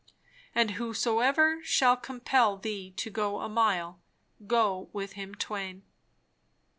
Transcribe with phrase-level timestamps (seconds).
[0.55, 3.99] And whosoever shall compel thee to go a mile,
[4.47, 5.83] go with him twain."